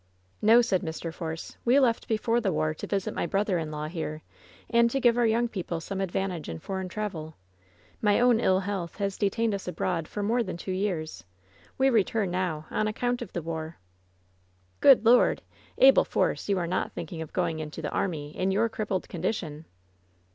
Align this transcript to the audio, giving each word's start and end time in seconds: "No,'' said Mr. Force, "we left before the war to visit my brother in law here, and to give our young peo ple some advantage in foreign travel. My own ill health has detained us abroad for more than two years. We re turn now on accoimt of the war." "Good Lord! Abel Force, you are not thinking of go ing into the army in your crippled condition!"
"No,'' 0.41 0.61
said 0.63 0.81
Mr. 0.81 1.13
Force, 1.13 1.57
"we 1.63 1.79
left 1.79 2.07
before 2.07 2.41
the 2.41 2.51
war 2.51 2.73
to 2.73 2.87
visit 2.87 3.13
my 3.13 3.27
brother 3.27 3.59
in 3.59 3.69
law 3.69 3.85
here, 3.87 4.23
and 4.67 4.89
to 4.89 4.99
give 4.99 5.15
our 5.15 5.27
young 5.27 5.47
peo 5.47 5.61
ple 5.61 5.79
some 5.79 6.01
advantage 6.01 6.49
in 6.49 6.57
foreign 6.57 6.89
travel. 6.89 7.35
My 8.01 8.19
own 8.19 8.39
ill 8.39 8.61
health 8.61 8.95
has 8.95 9.15
detained 9.15 9.53
us 9.53 9.67
abroad 9.67 10.07
for 10.07 10.23
more 10.23 10.41
than 10.41 10.57
two 10.57 10.71
years. 10.71 11.23
We 11.77 11.91
re 11.91 12.03
turn 12.03 12.31
now 12.31 12.65
on 12.71 12.87
accoimt 12.87 13.21
of 13.21 13.33
the 13.33 13.43
war." 13.43 13.77
"Good 14.79 15.05
Lord! 15.05 15.43
Abel 15.77 16.03
Force, 16.05 16.49
you 16.49 16.57
are 16.57 16.65
not 16.65 16.93
thinking 16.93 17.21
of 17.21 17.31
go 17.31 17.45
ing 17.45 17.59
into 17.59 17.79
the 17.83 17.91
army 17.91 18.35
in 18.35 18.49
your 18.49 18.69
crippled 18.69 19.07
condition!" 19.07 19.65